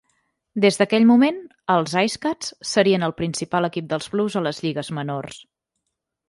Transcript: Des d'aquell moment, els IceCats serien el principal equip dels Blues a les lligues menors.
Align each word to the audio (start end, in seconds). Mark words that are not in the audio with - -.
Des 0.63 0.77
d'aquell 0.77 1.03
moment, 1.09 1.35
els 1.73 1.93
IceCats 2.01 2.49
serien 2.69 3.05
el 3.09 3.13
principal 3.21 3.69
equip 3.69 3.93
dels 3.93 4.11
Blues 4.15 4.39
a 4.41 4.45
les 4.49 4.63
lligues 4.65 4.91
menors. 5.01 5.39